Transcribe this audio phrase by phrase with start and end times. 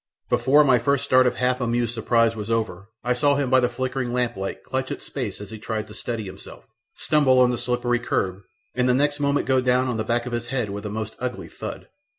[0.29, 3.69] Before my first start of half amused surprise was over I saw him by the
[3.69, 7.57] flickering lamp light clutch at space as he tried to steady himself, stumble on the
[7.59, 8.41] slippery curb,
[8.73, 11.15] and the next moment go down on the back of his head with a most
[11.19, 11.87] ugly thud.